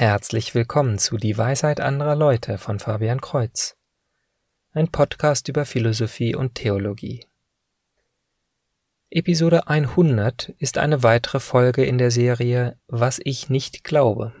Herzlich 0.00 0.54
willkommen 0.54 0.98
zu 0.98 1.16
Die 1.16 1.36
Weisheit 1.36 1.80
anderer 1.80 2.14
Leute 2.14 2.56
von 2.56 2.78
Fabian 2.78 3.20
Kreuz. 3.20 3.76
Ein 4.70 4.92
Podcast 4.92 5.48
über 5.48 5.64
Philosophie 5.64 6.36
und 6.36 6.54
Theologie. 6.54 7.26
Episode 9.10 9.66
100 9.66 10.50
ist 10.58 10.78
eine 10.78 11.02
weitere 11.02 11.40
Folge 11.40 11.84
in 11.84 11.98
der 11.98 12.12
Serie 12.12 12.78
Was 12.86 13.20
ich 13.24 13.50
nicht 13.50 13.82
glaube. 13.82 14.32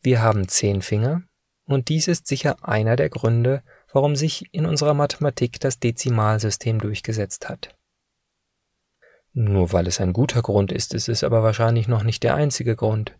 Wir 0.00 0.22
haben 0.22 0.46
zehn 0.46 0.82
Finger, 0.82 1.22
und 1.64 1.88
dies 1.88 2.06
ist 2.06 2.28
sicher 2.28 2.56
einer 2.62 2.94
der 2.94 3.08
Gründe, 3.10 3.64
warum 3.92 4.16
sich 4.16 4.52
in 4.52 4.66
unserer 4.66 4.94
Mathematik 4.94 5.60
das 5.60 5.78
Dezimalsystem 5.78 6.80
durchgesetzt 6.80 7.48
hat. 7.48 7.76
Nur 9.32 9.72
weil 9.72 9.86
es 9.86 10.00
ein 10.00 10.12
guter 10.12 10.42
Grund 10.42 10.72
ist, 10.72 10.94
ist 10.94 11.08
es 11.08 11.22
aber 11.22 11.42
wahrscheinlich 11.42 11.88
noch 11.88 12.02
nicht 12.02 12.22
der 12.22 12.34
einzige 12.34 12.76
Grund. 12.76 13.16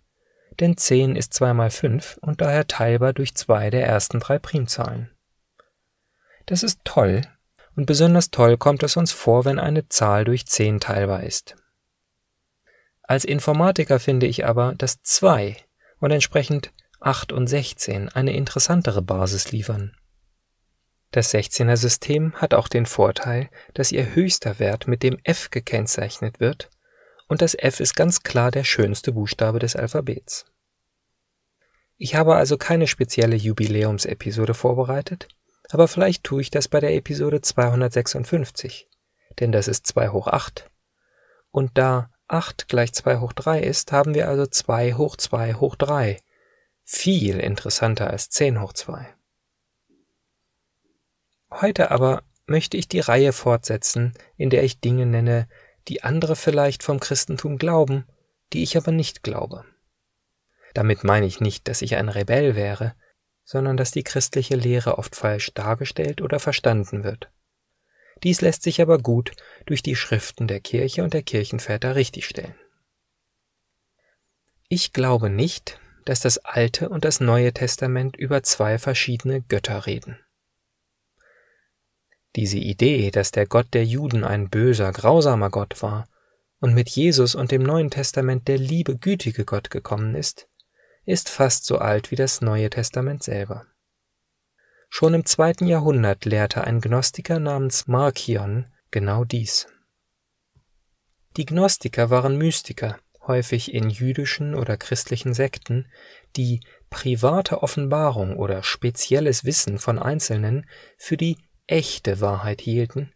Denn 0.59 0.77
10 0.77 1.15
ist 1.15 1.35
2 1.35 1.55
mal 1.55 1.71
5 1.71 2.19
und 2.21 2.41
daher 2.41 2.67
teilbar 2.67 3.13
durch 3.13 3.35
zwei 3.35 3.71
der 3.71 3.87
ersten 3.87 4.19
drei 4.19 4.39
Primzahlen. 4.39 5.11
Das 6.47 6.63
ist 6.63 6.81
toll, 6.85 7.23
und 7.77 7.87
besonders 7.87 8.31
toll 8.31 8.57
kommt 8.57 8.83
es 8.83 8.97
uns 8.97 9.13
vor, 9.13 9.45
wenn 9.45 9.61
eine 9.61 9.89
Zahl 9.89 10.25
durch 10.25 10.47
10 10.47 10.81
teilbar 10.81 11.23
ist. 11.23 11.55
Als 13.03 13.25
Informatiker 13.25 14.01
finde 14.01 14.27
ich 14.27 14.45
aber, 14.45 14.75
dass 14.75 15.01
2 15.03 15.57
und 16.01 16.11
entsprechend 16.11 16.73
8 17.01 17.33
und 17.33 17.47
16 17.47 18.09
eine 18.09 18.33
interessantere 18.33 19.03
Basis 19.03 19.53
liefern. 19.53 19.97
Das 21.11 21.33
16er 21.33 21.77
System 21.77 22.35
hat 22.35 22.53
auch 22.53 22.69
den 22.69 22.87
Vorteil, 22.87 23.49
dass 23.75 23.93
ihr 23.93 24.15
höchster 24.15 24.59
Wert 24.59 24.87
mit 24.87 25.03
dem 25.03 25.19
F 25.25 25.51
gekennzeichnet 25.51 26.39
wird 26.41 26.71
und 27.29 27.43
das 27.43 27.55
F 27.55 27.81
ist 27.81 27.95
ganz 27.95 28.23
klar 28.23 28.51
der 28.51 28.65
schönste 28.65 29.13
Buchstabe 29.13 29.59
des 29.59 29.77
Alphabets. 29.77 30.47
Ich 31.97 32.15
habe 32.15 32.37
also 32.37 32.57
keine 32.57 32.87
spezielle 32.87 33.37
Jubiläumsepisode 33.37 34.55
vorbereitet, 34.55 35.29
aber 35.71 35.89
vielleicht 35.89 36.25
tue 36.25 36.41
ich 36.41 36.51
das 36.51 36.69
bei 36.69 36.81
der 36.81 36.95
Episode 36.95 37.41
256, 37.41 38.87
denn 39.39 39.53
das 39.53 39.69
ist 39.69 39.87
2 39.87 40.11
hoch 40.11 40.27
8. 40.27 40.71
Und 41.51 41.77
da 41.77 42.11
8 42.29 42.69
gleich 42.69 42.93
2 42.93 43.19
hoch 43.19 43.33
3 43.33 43.61
ist, 43.61 43.93
haben 43.93 44.15
wir 44.15 44.29
also 44.29 44.47
2 44.47 44.95
hoch 44.95 45.17
2 45.17 45.55
hoch 45.55 45.77
3. 45.77 46.19
Viel 46.85 47.41
interessanter 47.41 48.11
als 48.11 48.31
10 48.31 48.61
hoch 48.61 48.73
2. 48.73 49.18
Heute 51.51 51.91
aber 51.91 52.23
möchte 52.47 52.77
ich 52.77 52.89
die 52.89 53.01
Reihe 53.01 53.33
fortsetzen, 53.33 54.15
in 54.37 54.51
der 54.51 54.65
ich 54.65 54.81
Dinge 54.81 55.07
nenne, 55.07 55.49
die 55.89 56.03
andere 56.03 56.37
vielleicht 56.37 56.83
vom 56.83 57.01
Christentum 57.01 57.59
glauben, 57.59 58.07
die 58.53 58.63
ich 58.63 58.77
aber 58.77 58.93
nicht 58.93 59.23
glaube. 59.23 59.65
Damit 60.75 61.05
meine 61.05 61.27
ich 61.27 61.41
nicht, 61.41 61.69
dass 61.69 61.83
ich 61.83 61.97
ein 61.97 62.09
Rebell 62.09 62.55
wäre, 62.55 62.95
sondern 63.45 63.77
dass 63.77 63.91
die 63.91 64.03
christliche 64.03 64.57
Lehre 64.57 64.99
oft 64.99 65.17
falsch 65.17 65.53
dargestellt 65.55 66.21
oder 66.21 66.39
verstanden 66.39 67.05
wird. 67.05 67.31
Dies 68.23 68.41
lässt 68.41 68.63
sich 68.63 68.83
aber 68.83 68.99
gut 68.99 69.33
durch 69.67 69.83
die 69.83 69.97
Schriften 69.97 70.49
der 70.49 70.61
Kirche 70.61 71.03
und 71.03 71.15
der 71.15 71.23
Kirchenväter 71.23 71.95
richtigstellen. 71.95 72.55
Ich 74.69 74.93
glaube 74.93 75.31
nicht, 75.31 75.81
dass 76.05 76.21
das 76.21 76.39
Alte 76.39 76.89
und 76.91 77.05
das 77.05 77.21
Neue 77.21 77.53
Testament 77.53 78.17
über 78.17 78.43
zwei 78.43 78.79
verschiedene 78.79 79.41
Götter 79.41 79.87
reden. 79.87 80.19
Diese 82.37 82.59
Idee, 82.59 83.11
dass 83.11 83.31
der 83.31 83.47
Gott 83.47 83.69
der 83.73 83.85
Juden 83.85 84.25
ein 84.25 84.51
böser, 84.51 84.93
grausamer 84.93 85.51
Gott 85.51 85.83
war 85.83 86.07
und 86.61 86.75
mit 86.75 86.89
Jesus 86.89 87.35
und 87.35 87.51
dem 87.51 87.63
Neuen 87.63 87.91
Testament 87.91 88.49
der 88.49 88.59
liebe, 88.59 88.97
gütige 88.97 89.45
Gott 89.45 89.71
gekommen 89.71 90.15
ist, 90.15 90.49
ist 91.05 91.29
fast 91.29 91.65
so 91.65 91.79
alt 91.79 92.11
wie 92.11 92.17
das 92.17 92.41
Neue 92.41 92.69
Testament 92.71 93.23
selber. 93.23 93.67
Schon 94.91 95.15
im 95.15 95.25
zweiten 95.25 95.67
Jahrhundert 95.67 96.25
lehrte 96.25 96.65
ein 96.65 96.81
Gnostiker 96.81 97.39
namens 97.39 97.87
Markion 97.87 98.67
genau 98.91 99.25
dies. 99.25 99.67
Die 101.37 101.47
Gnostiker 101.47 102.11
waren 102.11 102.37
Mystiker, 102.37 102.99
häufig 103.27 103.73
in 103.73 103.91
jüdischen 103.91 104.55
oder 104.55 104.77
christlichen 104.77 105.35
Sekten, 105.35 105.87
die 106.37 106.61
private 106.91 107.63
Offenbarung 107.63 108.37
oder 108.37 108.63
spezielles 108.63 109.45
Wissen 109.45 109.79
von 109.79 109.99
Einzelnen 109.99 110.67
für 110.97 111.17
die 111.17 111.37
echte 111.69 112.21
Wahrheit 112.21 112.61
hielten, 112.61 113.13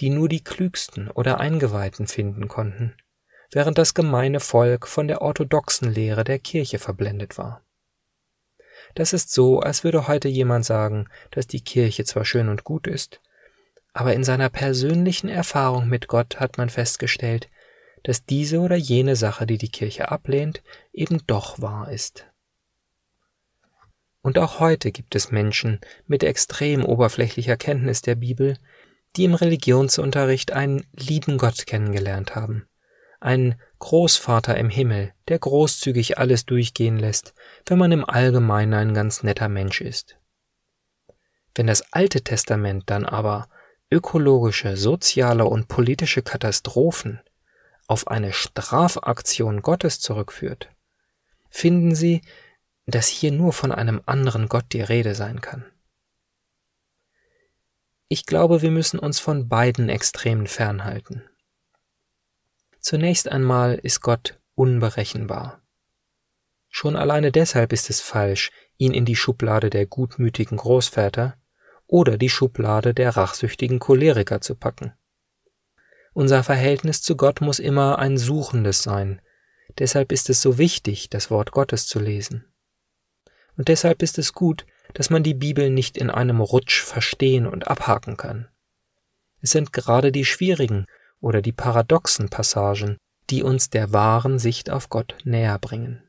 die 0.00 0.10
nur 0.10 0.28
die 0.28 0.42
Klügsten 0.42 1.08
oder 1.08 1.38
Eingeweihten 1.38 2.08
finden 2.08 2.48
konnten, 2.48 2.94
während 3.52 3.78
das 3.78 3.94
gemeine 3.94 4.40
Volk 4.40 4.88
von 4.88 5.06
der 5.06 5.22
orthodoxen 5.22 5.92
Lehre 5.92 6.24
der 6.24 6.40
Kirche 6.40 6.80
verblendet 6.80 7.38
war. 7.38 7.64
Das 8.94 9.12
ist 9.12 9.32
so, 9.32 9.60
als 9.60 9.84
würde 9.84 10.08
heute 10.08 10.28
jemand 10.28 10.64
sagen, 10.64 11.08
dass 11.30 11.46
die 11.46 11.62
Kirche 11.62 12.04
zwar 12.04 12.24
schön 12.24 12.48
und 12.48 12.64
gut 12.64 12.86
ist, 12.86 13.20
aber 13.92 14.14
in 14.14 14.24
seiner 14.24 14.48
persönlichen 14.48 15.28
Erfahrung 15.28 15.88
mit 15.88 16.08
Gott 16.08 16.40
hat 16.40 16.58
man 16.58 16.70
festgestellt, 16.70 17.48
dass 18.02 18.24
diese 18.24 18.58
oder 18.58 18.76
jene 18.76 19.16
Sache, 19.16 19.46
die 19.46 19.58
die 19.58 19.70
Kirche 19.70 20.10
ablehnt, 20.10 20.62
eben 20.92 21.24
doch 21.26 21.60
wahr 21.60 21.90
ist. 21.92 22.26
Und 24.22 24.38
auch 24.38 24.60
heute 24.60 24.92
gibt 24.92 25.14
es 25.16 25.32
Menschen 25.32 25.80
mit 26.06 26.22
extrem 26.22 26.84
oberflächlicher 26.84 27.56
Kenntnis 27.56 28.02
der 28.02 28.14
Bibel, 28.14 28.56
die 29.16 29.24
im 29.24 29.34
Religionsunterricht 29.34 30.52
einen 30.52 30.86
lieben 30.92 31.38
Gott 31.38 31.66
kennengelernt 31.66 32.34
haben, 32.34 32.66
einen 33.20 33.56
Großvater 33.80 34.56
im 34.56 34.70
Himmel, 34.70 35.12
der 35.28 35.40
großzügig 35.40 36.18
alles 36.18 36.46
durchgehen 36.46 36.98
lässt, 36.98 37.34
wenn 37.66 37.78
man 37.78 37.92
im 37.92 38.08
Allgemeinen 38.08 38.74
ein 38.74 38.94
ganz 38.94 39.22
netter 39.24 39.48
Mensch 39.48 39.80
ist. 39.80 40.16
Wenn 41.54 41.66
das 41.66 41.92
Alte 41.92 42.22
Testament 42.22 42.84
dann 42.86 43.04
aber 43.04 43.48
ökologische, 43.90 44.76
soziale 44.76 45.44
und 45.44 45.68
politische 45.68 46.22
Katastrophen 46.22 47.20
auf 47.88 48.06
eine 48.06 48.32
Strafaktion 48.32 49.60
Gottes 49.60 50.00
zurückführt, 50.00 50.70
finden 51.50 51.94
Sie, 51.94 52.22
dass 52.86 53.06
hier 53.06 53.32
nur 53.32 53.52
von 53.52 53.72
einem 53.72 54.02
anderen 54.06 54.48
Gott 54.48 54.66
die 54.72 54.80
Rede 54.80 55.14
sein 55.14 55.40
kann. 55.40 55.64
Ich 58.08 58.26
glaube, 58.26 58.60
wir 58.60 58.70
müssen 58.70 58.98
uns 58.98 59.20
von 59.20 59.48
beiden 59.48 59.88
Extremen 59.88 60.46
fernhalten. 60.46 61.22
Zunächst 62.80 63.28
einmal 63.28 63.76
ist 63.76 64.02
Gott 64.02 64.38
unberechenbar. 64.54 65.62
Schon 66.68 66.96
alleine 66.96 67.30
deshalb 67.30 67.72
ist 67.72 67.90
es 67.90 68.00
falsch, 68.00 68.50
ihn 68.76 68.92
in 68.92 69.04
die 69.04 69.16
Schublade 69.16 69.70
der 69.70 69.86
gutmütigen 69.86 70.56
Großväter 70.56 71.36
oder 71.86 72.18
die 72.18 72.30
Schublade 72.30 72.92
der 72.92 73.16
rachsüchtigen 73.16 73.78
Choleriker 73.78 74.40
zu 74.40 74.56
packen. 74.56 74.92
Unser 76.12 76.42
Verhältnis 76.42 77.00
zu 77.00 77.16
Gott 77.16 77.40
muss 77.40 77.58
immer 77.58 77.98
ein 77.98 78.18
suchendes 78.18 78.82
sein, 78.82 79.22
deshalb 79.78 80.12
ist 80.12 80.28
es 80.28 80.42
so 80.42 80.58
wichtig, 80.58 81.08
das 81.08 81.30
Wort 81.30 81.52
Gottes 81.52 81.86
zu 81.86 81.98
lesen 81.98 82.51
und 83.56 83.68
deshalb 83.68 84.02
ist 84.02 84.18
es 84.18 84.32
gut, 84.32 84.66
dass 84.94 85.10
man 85.10 85.22
die 85.22 85.34
Bibel 85.34 85.70
nicht 85.70 85.96
in 85.96 86.10
einem 86.10 86.40
Rutsch 86.40 86.82
verstehen 86.82 87.46
und 87.46 87.68
abhaken 87.68 88.16
kann. 88.16 88.48
Es 89.40 89.50
sind 89.50 89.72
gerade 89.72 90.12
die 90.12 90.24
schwierigen 90.24 90.86
oder 91.20 91.42
die 91.42 91.52
paradoxen 91.52 92.28
Passagen, 92.28 92.98
die 93.30 93.42
uns 93.42 93.70
der 93.70 93.92
wahren 93.92 94.38
Sicht 94.38 94.70
auf 94.70 94.88
Gott 94.88 95.16
näher 95.24 95.58
bringen. 95.58 96.02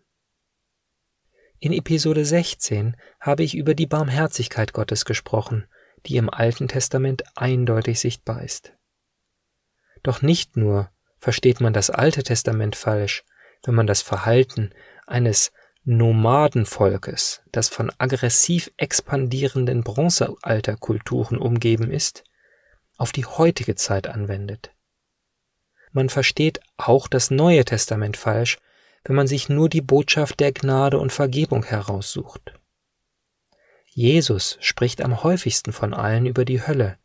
In 1.60 1.72
Episode 1.72 2.26
16 2.26 2.98
habe 3.22 3.44
ich 3.44 3.56
über 3.56 3.74
die 3.74 3.88
Barmherzigkeit 3.88 4.74
Gottes 4.74 5.06
gesprochen, 5.06 5.66
die 6.06 6.18
im 6.18 6.30
Alten 6.30 6.68
Testament 6.68 7.24
eindeutig 7.36 8.00
sichtbar 8.00 8.44
ist. 8.44 8.74
Doch 10.02 10.22
nicht 10.22 10.58
nur 10.58 10.90
versteht 11.20 11.62
man 11.62 11.72
das 11.72 11.90
Alte 11.90 12.24
Testament 12.24 12.76
falsch, 12.76 13.24
wenn 13.64 13.76
man 13.76 13.88
das 13.88 14.02
Verhalten 14.02 14.72
eines 15.08 15.54
Nomadenvolkes, 15.86 17.42
das 17.52 17.68
von 17.68 17.92
aggressiv 17.98 18.72
expandierenden 18.78 19.84
Bronzealterkulturen 19.84 21.38
umgeben 21.38 21.92
ist, 21.92 22.24
auf 22.98 23.12
die 23.12 23.26
heutige 23.26 23.76
Zeit 23.76 24.08
anwendet. 24.08 24.72
Man 25.92 26.08
versteht 26.08 26.62
auch 26.78 27.08
das 27.08 27.32
Neue 27.32 27.66
Testament 27.66 28.16
falsch, 28.16 28.60
wenn 29.04 29.16
man 29.16 29.28
sich 29.28 29.50
nur 29.50 29.68
die 29.68 29.82
Botschaft 29.82 30.40
der 30.40 30.54
Gnade 30.54 30.98
und 31.00 31.12
Vergebung 31.12 31.66
heraussucht. 31.66 32.54
Jesus 33.86 34.58
spricht 34.62 35.02
am 35.02 35.22
häufigsten 35.22 35.74
von 35.74 35.94
allen 35.94 36.26
über 36.26 36.46
die 36.46 36.66
Hölle, 36.66 36.98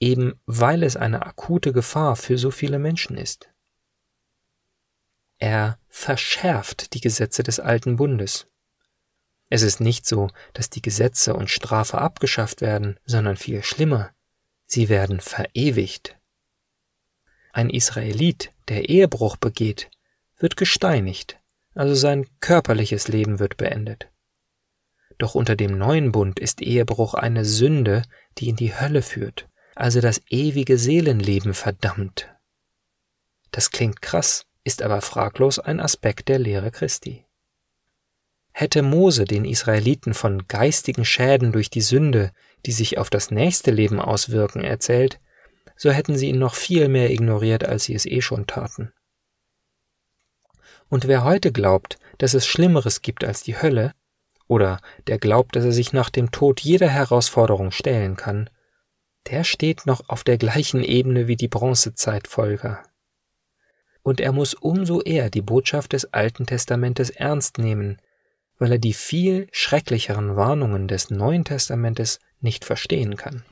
eben 0.00 0.40
weil 0.46 0.82
es 0.82 0.96
eine 0.96 1.26
akute 1.26 1.72
Gefahr 1.72 2.16
für 2.16 2.38
so 2.38 2.50
viele 2.50 2.78
Menschen 2.78 3.18
ist. 3.18 3.50
Er 5.38 5.78
verschärft 5.88 6.94
die 6.94 7.00
Gesetze 7.00 7.42
des 7.42 7.60
alten 7.60 7.96
Bundes. 7.96 8.46
Es 9.50 9.62
ist 9.62 9.80
nicht 9.80 10.04
so, 10.06 10.28
dass 10.52 10.68
die 10.68 10.82
Gesetze 10.82 11.34
und 11.34 11.50
Strafe 11.50 11.98
abgeschafft 11.98 12.60
werden, 12.60 12.98
sondern 13.04 13.36
viel 13.36 13.62
schlimmer, 13.62 14.10
sie 14.66 14.88
werden 14.88 15.20
verewigt. 15.20 16.16
Ein 17.52 17.70
Israelit, 17.70 18.50
der 18.68 18.88
Ehebruch 18.88 19.36
begeht, 19.36 19.90
wird 20.38 20.56
gesteinigt, 20.56 21.40
also 21.74 21.94
sein 21.94 22.26
körperliches 22.40 23.08
Leben 23.08 23.38
wird 23.38 23.56
beendet. 23.56 24.10
Doch 25.16 25.34
unter 25.34 25.56
dem 25.56 25.76
neuen 25.78 26.12
Bund 26.12 26.38
ist 26.38 26.60
Ehebruch 26.60 27.14
eine 27.14 27.44
Sünde, 27.44 28.02
die 28.38 28.48
in 28.48 28.56
die 28.56 28.78
Hölle 28.78 29.02
führt, 29.02 29.48
also 29.74 30.00
das 30.00 30.20
ewige 30.28 30.78
Seelenleben 30.78 31.54
verdammt. 31.54 32.28
Das 33.50 33.70
klingt 33.70 34.02
krass, 34.02 34.47
ist 34.68 34.82
aber 34.82 35.00
fraglos 35.00 35.58
ein 35.58 35.80
Aspekt 35.80 36.28
der 36.28 36.38
Lehre 36.38 36.70
Christi. 36.70 37.24
Hätte 38.52 38.82
Mose 38.82 39.24
den 39.24 39.46
Israeliten 39.46 40.12
von 40.12 40.46
geistigen 40.46 41.06
Schäden 41.06 41.52
durch 41.52 41.70
die 41.70 41.80
Sünde, 41.80 42.32
die 42.66 42.72
sich 42.72 42.98
auf 42.98 43.08
das 43.08 43.30
nächste 43.30 43.70
Leben 43.70 43.98
auswirken, 43.98 44.62
erzählt, 44.62 45.20
so 45.74 45.90
hätten 45.90 46.18
sie 46.18 46.28
ihn 46.28 46.38
noch 46.38 46.54
viel 46.54 46.88
mehr 46.88 47.10
ignoriert, 47.10 47.64
als 47.64 47.84
sie 47.84 47.94
es 47.94 48.04
eh 48.04 48.20
schon 48.20 48.46
taten. 48.46 48.92
Und 50.90 51.08
wer 51.08 51.24
heute 51.24 51.50
glaubt, 51.50 51.98
dass 52.18 52.34
es 52.34 52.46
Schlimmeres 52.46 53.00
gibt 53.00 53.24
als 53.24 53.42
die 53.42 53.56
Hölle, 53.56 53.94
oder 54.48 54.80
der 55.06 55.16
glaubt, 55.16 55.56
dass 55.56 55.64
er 55.64 55.72
sich 55.72 55.94
nach 55.94 56.10
dem 56.10 56.30
Tod 56.30 56.60
jeder 56.60 56.90
Herausforderung 56.90 57.70
stellen 57.70 58.16
kann, 58.16 58.50
der 59.30 59.44
steht 59.44 59.86
noch 59.86 60.10
auf 60.10 60.24
der 60.24 60.36
gleichen 60.36 60.84
Ebene 60.84 61.26
wie 61.26 61.36
die 61.36 61.48
Bronzezeitfolger. 61.48 62.82
Und 64.08 64.22
er 64.22 64.32
muss 64.32 64.54
umso 64.54 65.02
eher 65.02 65.28
die 65.28 65.42
Botschaft 65.42 65.92
des 65.92 66.14
Alten 66.14 66.46
Testamentes 66.46 67.10
ernst 67.10 67.58
nehmen, 67.58 68.00
weil 68.56 68.72
er 68.72 68.78
die 68.78 68.94
viel 68.94 69.48
schrecklicheren 69.52 70.34
Warnungen 70.34 70.88
des 70.88 71.10
Neuen 71.10 71.44
Testamentes 71.44 72.18
nicht 72.40 72.64
verstehen 72.64 73.18
kann. 73.18 73.44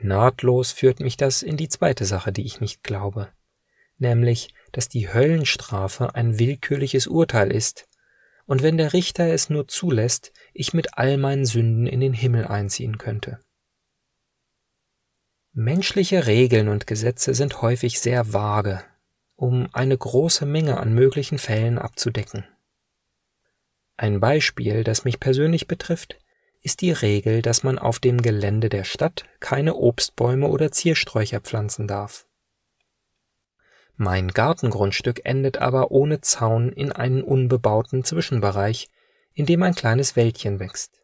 Nahtlos 0.00 0.72
führt 0.72 1.00
mich 1.00 1.18
das 1.18 1.42
in 1.42 1.58
die 1.58 1.68
zweite 1.68 2.06
Sache, 2.06 2.32
die 2.32 2.46
ich 2.46 2.62
nicht 2.62 2.82
glaube, 2.82 3.28
nämlich, 3.98 4.54
dass 4.72 4.88
die 4.88 5.12
Höllenstrafe 5.12 6.14
ein 6.14 6.38
willkürliches 6.38 7.06
Urteil 7.06 7.52
ist, 7.52 7.86
und 8.46 8.62
wenn 8.62 8.78
der 8.78 8.94
Richter 8.94 9.34
es 9.34 9.50
nur 9.50 9.68
zulässt, 9.68 10.32
ich 10.54 10.72
mit 10.72 10.96
all 10.96 11.18
meinen 11.18 11.44
Sünden 11.44 11.86
in 11.86 12.00
den 12.00 12.14
Himmel 12.14 12.46
einziehen 12.46 12.96
könnte. 12.96 13.38
Menschliche 15.52 16.26
Regeln 16.26 16.68
und 16.68 16.86
Gesetze 16.86 17.34
sind 17.34 17.60
häufig 17.60 18.00
sehr 18.00 18.32
vage, 18.32 18.82
um 19.36 19.68
eine 19.72 19.96
große 19.96 20.46
Menge 20.46 20.78
an 20.78 20.94
möglichen 20.94 21.38
Fällen 21.38 21.78
abzudecken. 21.78 22.44
Ein 23.96 24.20
Beispiel, 24.20 24.84
das 24.84 25.04
mich 25.04 25.20
persönlich 25.20 25.66
betrifft, 25.68 26.18
ist 26.62 26.80
die 26.80 26.92
Regel, 26.92 27.42
dass 27.42 27.62
man 27.62 27.78
auf 27.78 27.98
dem 27.98 28.22
Gelände 28.22 28.68
der 28.68 28.84
Stadt 28.84 29.24
keine 29.38 29.74
Obstbäume 29.74 30.48
oder 30.48 30.72
Ziersträucher 30.72 31.40
pflanzen 31.40 31.86
darf. 31.86 32.26
Mein 33.96 34.28
Gartengrundstück 34.28 35.20
endet 35.24 35.58
aber 35.58 35.90
ohne 35.92 36.20
Zaun 36.20 36.72
in 36.72 36.90
einen 36.90 37.22
unbebauten 37.22 38.02
Zwischenbereich, 38.02 38.88
in 39.34 39.46
dem 39.46 39.62
ein 39.62 39.74
kleines 39.74 40.16
Wäldchen 40.16 40.58
wächst. 40.58 41.02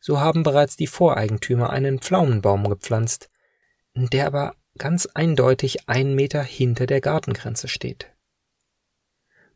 So 0.00 0.20
haben 0.20 0.42
bereits 0.42 0.76
die 0.76 0.86
Voreigentümer 0.86 1.70
einen 1.70 1.98
Pflaumenbaum 1.98 2.68
gepflanzt, 2.68 3.30
der 3.94 4.26
aber 4.26 4.54
ganz 4.78 5.06
eindeutig 5.14 5.88
einen 5.88 6.14
Meter 6.14 6.42
hinter 6.42 6.86
der 6.86 7.00
Gartengrenze 7.00 7.68
steht. 7.68 8.10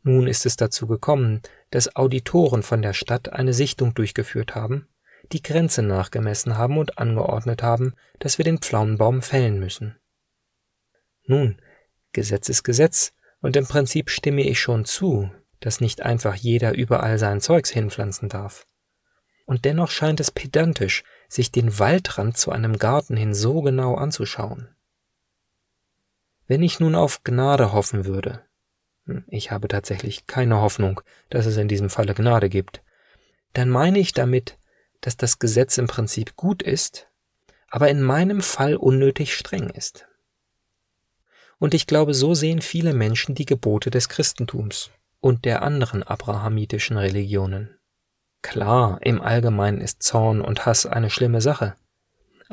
Nun 0.03 0.27
ist 0.27 0.45
es 0.45 0.57
dazu 0.57 0.85
gekommen, 0.85 1.41
dass 1.71 1.95
Auditoren 1.95 2.61
von 2.61 2.81
der 2.81 2.93
Stadt 2.93 3.31
eine 3.31 3.53
Sichtung 3.53 3.93
durchgeführt 3.93 4.53
haben, 4.53 4.87
die 5.31 5.41
Grenze 5.41 5.81
nachgemessen 5.81 6.57
haben 6.57 6.77
und 6.77 6.97
angeordnet 6.97 7.63
haben, 7.63 7.93
dass 8.19 8.37
wir 8.37 8.45
den 8.45 8.59
Pflaumenbaum 8.59 9.21
fällen 9.21 9.59
müssen. 9.59 9.97
Nun, 11.25 11.57
Gesetz 12.11 12.49
ist 12.49 12.63
Gesetz, 12.63 13.13
und 13.39 13.55
im 13.55 13.65
Prinzip 13.65 14.09
stimme 14.09 14.43
ich 14.43 14.59
schon 14.59 14.85
zu, 14.85 15.31
dass 15.59 15.81
nicht 15.81 16.01
einfach 16.01 16.35
jeder 16.35 16.73
überall 16.73 17.17
sein 17.17 17.41
Zeugs 17.41 17.69
hinpflanzen 17.69 18.29
darf. 18.29 18.65
Und 19.45 19.65
dennoch 19.65 19.91
scheint 19.91 20.19
es 20.19 20.31
pedantisch, 20.31 21.03
sich 21.27 21.51
den 21.51 21.79
Waldrand 21.79 22.37
zu 22.37 22.51
einem 22.51 22.77
Garten 22.77 23.17
hin 23.17 23.33
so 23.33 23.61
genau 23.61 23.95
anzuschauen. 23.95 24.72
Wenn 26.53 26.61
ich 26.61 26.79
nun 26.79 26.93
auf 26.93 27.23
Gnade 27.23 27.73
hoffen 27.73 28.05
würde, 28.05 28.43
hm, 29.07 29.23
ich 29.27 29.49
habe 29.49 29.67
tatsächlich 29.67 30.27
keine 30.27 30.61
Hoffnung, 30.61 31.01
dass 31.31 31.47
es 31.47 31.57
in 31.57 31.67
diesem 31.67 31.89
Falle 31.89 32.13
Gnade 32.13 32.47
gibt, 32.47 32.83
dann 33.53 33.71
meine 33.71 33.97
ich 33.97 34.13
damit, 34.13 34.55
dass 35.01 35.17
das 35.17 35.39
Gesetz 35.39 35.79
im 35.79 35.87
Prinzip 35.87 36.35
gut 36.35 36.61
ist, 36.61 37.07
aber 37.71 37.89
in 37.89 38.03
meinem 38.03 38.41
Fall 38.41 38.75
unnötig 38.75 39.33
streng 39.33 39.71
ist. 39.71 40.05
Und 41.57 41.73
ich 41.73 41.87
glaube, 41.87 42.13
so 42.13 42.35
sehen 42.35 42.61
viele 42.61 42.93
Menschen 42.93 43.33
die 43.33 43.47
Gebote 43.47 43.89
des 43.89 44.07
Christentums 44.07 44.91
und 45.21 45.45
der 45.45 45.63
anderen 45.63 46.03
abrahamitischen 46.03 46.97
Religionen. 46.97 47.79
Klar, 48.43 48.99
im 49.01 49.23
Allgemeinen 49.23 49.81
ist 49.81 50.03
Zorn 50.03 50.39
und 50.39 50.67
Hass 50.67 50.85
eine 50.85 51.09
schlimme 51.09 51.41
Sache. 51.41 51.73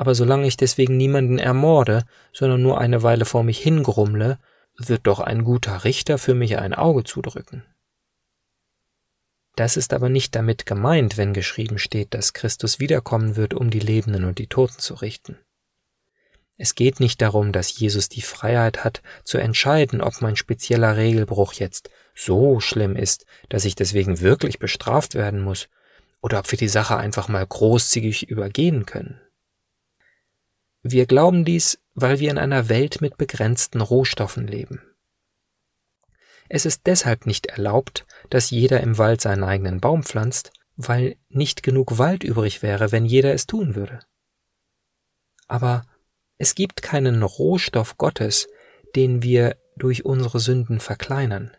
Aber 0.01 0.15
solange 0.15 0.47
ich 0.47 0.57
deswegen 0.57 0.97
niemanden 0.97 1.37
ermorde, 1.37 2.05
sondern 2.33 2.63
nur 2.63 2.81
eine 2.81 3.03
Weile 3.03 3.23
vor 3.23 3.43
mich 3.43 3.59
hingrummle, 3.59 4.39
wird 4.75 5.05
doch 5.05 5.19
ein 5.19 5.43
guter 5.43 5.83
Richter 5.83 6.17
für 6.17 6.33
mich 6.33 6.57
ein 6.57 6.73
Auge 6.73 7.03
zudrücken. 7.03 7.63
Das 9.55 9.77
ist 9.77 9.93
aber 9.93 10.09
nicht 10.09 10.33
damit 10.33 10.65
gemeint, 10.65 11.17
wenn 11.17 11.33
geschrieben 11.33 11.77
steht, 11.77 12.15
dass 12.15 12.33
Christus 12.33 12.79
wiederkommen 12.79 13.35
wird, 13.35 13.53
um 13.53 13.69
die 13.69 13.79
Lebenden 13.79 14.25
und 14.25 14.39
die 14.39 14.47
Toten 14.47 14.79
zu 14.79 14.95
richten. 14.95 15.37
Es 16.57 16.73
geht 16.73 16.99
nicht 16.99 17.21
darum, 17.21 17.51
dass 17.51 17.77
Jesus 17.77 18.09
die 18.09 18.23
Freiheit 18.23 18.83
hat, 18.83 19.03
zu 19.23 19.37
entscheiden, 19.37 20.01
ob 20.01 20.19
mein 20.19 20.35
spezieller 20.35 20.97
Regelbruch 20.97 21.53
jetzt 21.53 21.91
so 22.15 22.59
schlimm 22.59 22.95
ist, 22.95 23.27
dass 23.49 23.65
ich 23.65 23.75
deswegen 23.75 24.19
wirklich 24.19 24.57
bestraft 24.57 25.13
werden 25.13 25.43
muss, 25.43 25.69
oder 26.21 26.39
ob 26.39 26.49
wir 26.49 26.57
die 26.57 26.69
Sache 26.69 26.97
einfach 26.97 27.27
mal 27.27 27.45
großzügig 27.45 28.27
übergehen 28.29 28.87
können. 28.87 29.21
Wir 30.83 31.05
glauben 31.05 31.45
dies, 31.45 31.79
weil 31.93 32.19
wir 32.19 32.31
in 32.31 32.37
einer 32.37 32.69
Welt 32.69 33.01
mit 33.01 33.17
begrenzten 33.17 33.81
Rohstoffen 33.81 34.47
leben. 34.47 34.81
Es 36.49 36.65
ist 36.65 36.81
deshalb 36.85 37.25
nicht 37.25 37.45
erlaubt, 37.45 38.05
dass 38.29 38.49
jeder 38.49 38.81
im 38.81 38.97
Wald 38.97 39.21
seinen 39.21 39.43
eigenen 39.43 39.79
Baum 39.79 40.03
pflanzt, 40.03 40.51
weil 40.75 41.15
nicht 41.29 41.63
genug 41.63 41.97
Wald 41.97 42.23
übrig 42.23 42.61
wäre, 42.61 42.91
wenn 42.91 43.05
jeder 43.05 43.33
es 43.33 43.47
tun 43.47 43.75
würde. 43.75 43.99
Aber 45.47 45.83
es 46.37 46.55
gibt 46.55 46.81
keinen 46.81 47.23
Rohstoff 47.23 47.97
Gottes, 47.97 48.47
den 48.95 49.21
wir 49.21 49.57
durch 49.77 50.03
unsere 50.03 50.39
Sünden 50.39 50.79
verkleinern. 50.79 51.55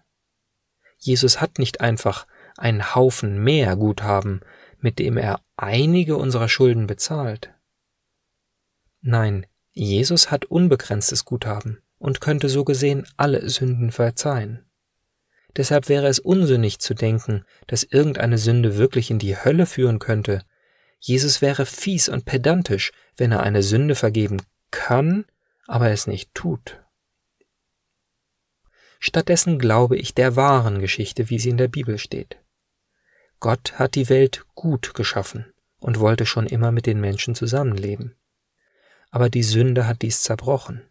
Jesus 0.99 1.41
hat 1.41 1.59
nicht 1.59 1.81
einfach 1.81 2.27
einen 2.57 2.95
Haufen 2.95 3.43
mehr 3.43 3.77
Guthaben, 3.77 4.41
mit 4.79 4.99
dem 4.99 5.17
er 5.17 5.41
einige 5.57 6.17
unserer 6.17 6.49
Schulden 6.49 6.87
bezahlt. 6.87 7.55
Nein, 9.03 9.47
Jesus 9.73 10.31
hat 10.31 10.45
unbegrenztes 10.45 11.25
Guthaben 11.25 11.83
und 11.99 12.21
könnte 12.21 12.49
so 12.49 12.65
gesehen 12.65 13.07
alle 13.17 13.49
Sünden 13.49 13.91
verzeihen. 13.91 14.65
Deshalb 15.57 15.89
wäre 15.89 16.07
es 16.07 16.19
unsinnig 16.19 16.79
zu 16.79 16.95
denken, 16.95 17.45
dass 17.67 17.83
irgendeine 17.83 18.39
Sünde 18.39 18.79
wirklich 18.79 19.11
in 19.11 19.19
die 19.19 19.37
Hölle 19.37 19.67
führen 19.67 19.99
könnte. 19.99 20.45
Jesus 21.01 21.43
wäre 21.43 21.67
fies 21.67 22.09
und 22.09 22.25
pedantisch, 22.25 22.93
wenn 23.17 23.33
er 23.33 23.43
eine 23.43 23.63
Sünde 23.63 23.95
vergeben 23.95 24.41
kann, 24.71 25.25
aber 25.67 25.91
es 25.91 26.07
nicht 26.07 26.33
tut. 26.33 26.81
Stattdessen 29.01 29.59
glaube 29.59 29.97
ich 29.97 30.15
der 30.15 30.37
wahren 30.37 30.79
Geschichte, 30.79 31.29
wie 31.29 31.41
sie 31.41 31.51
in 31.51 31.57
der 31.57 31.69
Bibel 31.69 31.99
steht. 31.99 32.39
Gott 33.41 33.73
hat 33.81 33.97
die 33.97 34.09
Welt 34.09 34.45
gut 34.55 34.95
geschaffen 34.95 35.53
und 35.81 35.99
wollte 35.99 36.25
schon 36.25 36.47
immer 36.47 36.71
mit 36.71 36.87
den 36.87 37.01
Menschen 37.01 37.35
zusammenleben. 37.35 38.15
Aber 39.13 39.31
die 39.31 39.45
Sünde 39.45 39.87
hat 39.87 40.03
dies 40.03 40.23
zerbrochen. 40.23 40.83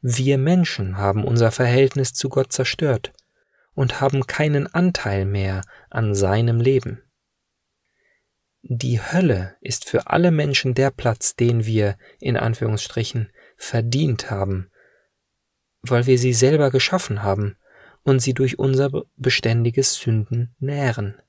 Wir 0.00 0.38
Menschen 0.38 0.96
haben 0.96 1.24
unser 1.24 1.50
Verhältnis 1.50 2.14
zu 2.14 2.28
Gott 2.30 2.52
zerstört 2.52 3.12
und 3.74 4.00
haben 4.00 4.26
keinen 4.26 4.66
Anteil 4.66 5.26
mehr 5.26 5.62
an 5.90 6.14
seinem 6.14 6.60
Leben. 6.60 7.02
Die 8.62 9.00
Hölle 9.00 9.56
ist 9.60 9.86
für 9.86 10.06
alle 10.06 10.30
Menschen 10.30 10.74
der 10.74 10.90
Platz, 10.90 11.36
den 11.36 11.66
wir, 11.66 11.98
in 12.20 12.36
Anführungsstrichen, 12.36 13.30
verdient 13.56 14.30
haben, 14.30 14.70
weil 15.82 16.06
wir 16.06 16.18
sie 16.18 16.32
selber 16.32 16.70
geschaffen 16.70 17.22
haben 17.22 17.56
und 18.04 18.20
sie 18.20 18.34
durch 18.34 18.58
unser 18.58 18.90
beständiges 19.16 19.96
Sünden 19.96 20.54
nähren. 20.60 21.20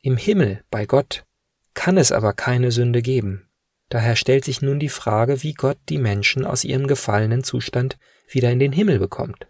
Im 0.00 0.16
Himmel, 0.16 0.64
bei 0.70 0.86
Gott, 0.86 1.24
kann 1.74 1.96
es 1.96 2.10
aber 2.10 2.32
keine 2.32 2.72
Sünde 2.72 3.02
geben. 3.02 3.48
Daher 3.94 4.16
stellt 4.16 4.44
sich 4.44 4.60
nun 4.60 4.80
die 4.80 4.88
Frage, 4.88 5.44
wie 5.44 5.54
Gott 5.54 5.78
die 5.88 5.98
Menschen 5.98 6.44
aus 6.44 6.64
ihrem 6.64 6.88
gefallenen 6.88 7.44
Zustand 7.44 7.96
wieder 8.26 8.50
in 8.50 8.58
den 8.58 8.72
Himmel 8.72 8.98
bekommt. 8.98 9.46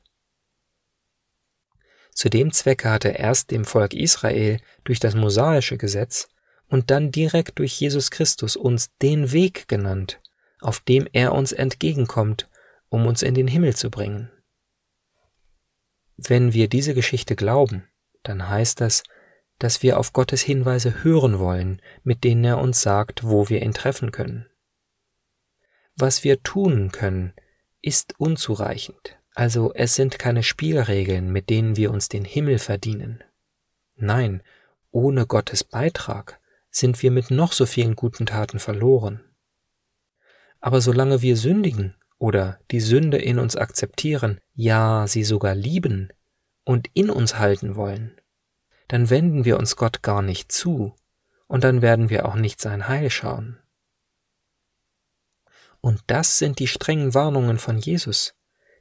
Zu 2.13 2.29
dem 2.29 2.53
Zwecke 2.53 2.91
hat 2.91 3.07
er 3.07 3.19
erst 3.19 3.51
dem 3.53 3.65
Volk 3.65 3.95
Israel 3.95 4.61
durch 4.85 5.01
das 5.01 5.15
mosaische 5.15 5.79
Gesetz 5.79 6.29
und 6.69 6.91
dann 6.91 7.11
direkt 7.11 7.59
durch 7.59 7.81
Jesus 7.81 8.11
Christus 8.11 8.55
uns 8.55 8.91
den 9.01 9.33
Weg 9.33 9.67
genannt, 9.67 10.21
auf 10.61 10.79
dem 10.81 11.09
er 11.11 11.33
uns 11.33 11.53
entgegenkommt, 11.53 12.51
um 12.91 13.07
uns 13.07 13.23
in 13.23 13.33
den 13.33 13.49
Himmel 13.49 13.75
zu 13.75 13.89
bringen. 13.89 14.31
Wenn 16.19 16.53
wir 16.53 16.69
diese 16.69 16.93
Geschichte 16.93 17.35
glauben, 17.35 17.89
dann 18.25 18.47
heißt 18.47 18.83
das, 18.83 19.05
dass 19.59 19.83
wir 19.83 19.99
auf 19.99 20.13
Gottes 20.13 20.43
Hinweise 20.43 21.05
hören 21.05 21.39
wollen, 21.39 21.81
mit 22.03 22.25
denen 22.25 22.45
er 22.45 22.59
uns 22.59 22.81
sagt, 22.81 23.25
wo 23.25 23.49
wir 23.49 23.63
ihn 23.63 23.73
treffen 23.73 24.11
können. 24.11 24.47
Was 25.97 26.25
wir 26.25 26.43
tun 26.43 26.91
können, 26.91 27.33
ist 27.81 28.15
unzureichend, 28.19 29.17
also 29.35 29.73
es 29.75 29.95
sind 29.95 30.19
keine 30.19 30.43
Spielregeln, 30.43 31.31
mit 31.31 31.51
denen 31.51 31.77
wir 31.77 31.91
uns 31.91 32.09
den 32.09 32.25
Himmel 32.25 32.59
verdienen. 32.59 33.23
Nein, 33.97 34.43
ohne 34.91 35.27
Gottes 35.27 35.65
Beitrag 35.65 36.41
sind 36.71 37.03
wir 37.03 37.11
mit 37.11 37.31
noch 37.31 37.53
so 37.53 37.67
vielen 37.67 37.95
guten 37.95 38.27
Taten 38.27 38.59
verloren. 38.59 39.21
Aber 40.61 40.81
solange 40.81 41.23
wir 41.23 41.37
sündigen 41.37 41.95
oder 42.19 42.59
die 42.71 42.81
Sünde 42.81 43.19
in 43.19 43.39
uns 43.39 43.55
akzeptieren, 43.55 44.41
ja 44.55 45.07
sie 45.07 45.25
sogar 45.25 45.55
lieben 45.55 46.13
und 46.65 46.89
in 46.95 47.11
uns 47.11 47.39
halten 47.39 47.77
wollen, 47.77 48.19
dann 48.89 49.11
wenden 49.11 49.45
wir 49.45 49.59
uns 49.59 49.77
Gott 49.77 50.03
gar 50.03 50.23
nicht 50.23 50.53
zu 50.53 50.95
und 51.47 51.65
dann 51.65 51.83
werden 51.83 52.11
wir 52.11 52.27
auch 52.27 52.35
nicht 52.35 52.61
sein 52.61 52.89
Heil 52.89 53.11
schauen. 53.11 53.59
Und 55.81 56.03
das 56.07 56.39
sind 56.39 56.59
die 56.59 56.67
strengen 56.67 57.15
Warnungen 57.15 57.59
von 57.59 57.79
Jesus, 57.79 58.35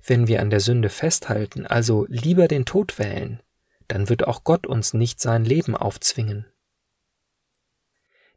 wenn 0.05 0.27
wir 0.27 0.41
an 0.41 0.49
der 0.49 0.59
Sünde 0.59 0.89
festhalten, 0.89 1.65
also 1.65 2.05
lieber 2.09 2.47
den 2.47 2.65
Tod 2.65 2.99
wählen, 2.99 3.41
dann 3.87 4.09
wird 4.09 4.27
auch 4.27 4.43
Gott 4.43 4.67
uns 4.67 4.93
nicht 4.93 5.19
sein 5.19 5.45
Leben 5.45 5.75
aufzwingen. 5.75 6.45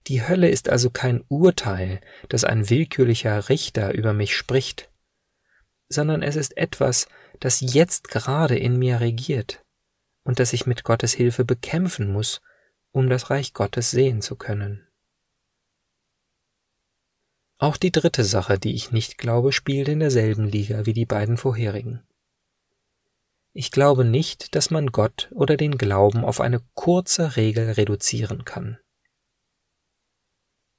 Die 0.08 0.26
Hölle 0.26 0.48
ist 0.48 0.68
also 0.68 0.90
kein 0.90 1.24
Urteil, 1.28 2.00
das 2.28 2.44
ein 2.44 2.70
willkürlicher 2.70 3.48
Richter 3.48 3.94
über 3.94 4.12
mich 4.12 4.36
spricht, 4.36 4.90
sondern 5.88 6.22
es 6.22 6.36
ist 6.36 6.56
etwas, 6.56 7.08
das 7.40 7.60
jetzt 7.60 8.08
gerade 8.08 8.56
in 8.56 8.78
mir 8.78 9.00
regiert 9.00 9.65
und 10.26 10.40
das 10.40 10.52
ich 10.52 10.66
mit 10.66 10.82
Gottes 10.82 11.12
Hilfe 11.12 11.44
bekämpfen 11.44 12.12
muss, 12.12 12.42
um 12.90 13.08
das 13.08 13.30
Reich 13.30 13.54
Gottes 13.54 13.92
sehen 13.92 14.20
zu 14.20 14.34
können. 14.34 14.86
Auch 17.58 17.76
die 17.76 17.92
dritte 17.92 18.24
Sache, 18.24 18.58
die 18.58 18.74
ich 18.74 18.90
nicht 18.90 19.18
glaube, 19.18 19.52
spielt 19.52 19.88
in 19.88 20.00
derselben 20.00 20.46
Liga 20.46 20.84
wie 20.84 20.92
die 20.92 21.06
beiden 21.06 21.36
vorherigen. 21.36 22.02
Ich 23.52 23.70
glaube 23.70 24.04
nicht, 24.04 24.54
dass 24.54 24.70
man 24.70 24.88
Gott 24.88 25.30
oder 25.32 25.56
den 25.56 25.78
Glauben 25.78 26.24
auf 26.24 26.40
eine 26.40 26.60
kurze 26.74 27.36
Regel 27.36 27.70
reduzieren 27.70 28.44
kann. 28.44 28.78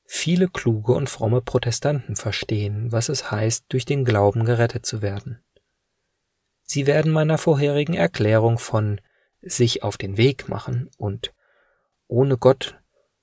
Viele 0.05 0.49
kluge 0.49 0.93
und 0.93 1.09
fromme 1.09 1.41
Protestanten 1.41 2.15
verstehen, 2.15 2.91
was 2.91 3.09
es 3.09 3.31
heißt, 3.31 3.65
durch 3.69 3.85
den 3.85 4.05
Glauben 4.05 4.45
gerettet 4.45 4.85
zu 4.85 5.01
werden. 5.01 5.43
Sie 6.63 6.85
werden 6.85 7.11
meiner 7.11 7.37
vorherigen 7.37 7.93
Erklärung 7.93 8.59
von 8.59 8.99
sich 9.41 9.83
auf 9.83 9.97
den 9.97 10.17
Weg 10.17 10.49
machen 10.49 10.89
und 10.97 11.33
ohne 12.07 12.37
Gott 12.37 12.79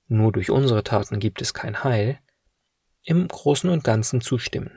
nur 0.07 0.31
durch 0.31 0.49
unsere 0.51 0.83
Taten 0.83 1.19
gibt 1.19 1.41
es 1.41 1.53
kein 1.53 1.83
Heil 1.83 2.19
im 3.03 3.27
Großen 3.27 3.69
und 3.69 3.83
Ganzen 3.83 4.21
zustimmen. 4.21 4.71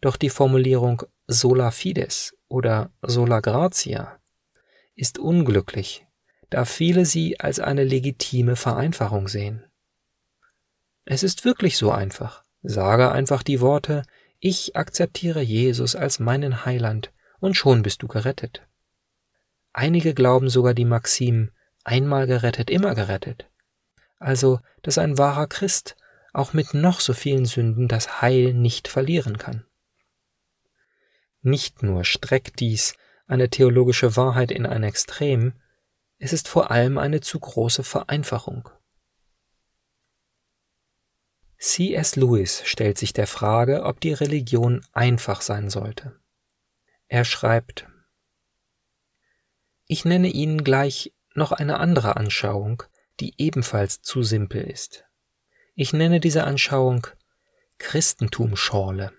Doch 0.00 0.16
die 0.16 0.30
Formulierung 0.30 1.02
sola 1.26 1.70
fides 1.70 2.36
oder 2.48 2.90
sola 3.02 3.40
gratia 3.40 4.20
ist 4.94 5.18
unglücklich, 5.18 6.06
da 6.50 6.64
viele 6.64 7.04
sie 7.04 7.38
als 7.40 7.60
eine 7.60 7.84
legitime 7.84 8.56
Vereinfachung 8.56 9.28
sehen. 9.28 9.64
Es 11.04 11.22
ist 11.22 11.44
wirklich 11.44 11.76
so 11.76 11.90
einfach. 11.90 12.44
Sage 12.62 13.10
einfach 13.12 13.42
die 13.42 13.60
Worte, 13.60 14.02
ich 14.40 14.76
akzeptiere 14.76 15.40
Jesus 15.40 15.96
als 15.96 16.18
meinen 16.18 16.64
Heiland 16.64 17.12
und 17.40 17.54
schon 17.54 17.82
bist 17.82 18.02
du 18.02 18.08
gerettet. 18.08 18.67
Einige 19.78 20.12
glauben 20.12 20.50
sogar 20.50 20.74
die 20.74 20.84
Maxim 20.84 21.52
einmal 21.84 22.26
gerettet, 22.26 22.68
immer 22.68 22.96
gerettet. 22.96 23.48
Also, 24.18 24.58
dass 24.82 24.98
ein 24.98 25.18
wahrer 25.18 25.46
Christ 25.46 25.94
auch 26.32 26.52
mit 26.52 26.74
noch 26.74 26.98
so 26.98 27.12
vielen 27.12 27.46
Sünden 27.46 27.86
das 27.86 28.20
Heil 28.20 28.54
nicht 28.54 28.88
verlieren 28.88 29.38
kann. 29.38 29.64
Nicht 31.42 31.84
nur 31.84 32.04
streckt 32.04 32.58
dies 32.58 32.96
eine 33.28 33.50
theologische 33.50 34.16
Wahrheit 34.16 34.50
in 34.50 34.66
ein 34.66 34.82
Extrem, 34.82 35.52
es 36.18 36.32
ist 36.32 36.48
vor 36.48 36.72
allem 36.72 36.98
eine 36.98 37.20
zu 37.20 37.38
große 37.38 37.84
Vereinfachung. 37.84 38.68
C.S. 41.56 42.16
Lewis 42.16 42.62
stellt 42.64 42.98
sich 42.98 43.12
der 43.12 43.28
Frage, 43.28 43.84
ob 43.84 44.00
die 44.00 44.12
Religion 44.12 44.84
einfach 44.90 45.40
sein 45.40 45.70
sollte. 45.70 46.18
Er 47.06 47.24
schreibt 47.24 47.86
Ich 49.90 50.04
nenne 50.04 50.28
Ihnen 50.28 50.64
gleich 50.64 51.14
noch 51.34 51.50
eine 51.50 51.80
andere 51.80 52.16
Anschauung, 52.16 52.82
die 53.20 53.32
ebenfalls 53.38 54.02
zu 54.02 54.22
simpel 54.22 54.62
ist. 54.62 55.06
Ich 55.74 55.94
nenne 55.94 56.20
diese 56.20 56.44
Anschauung 56.44 57.06
Christentumschorle. 57.78 59.12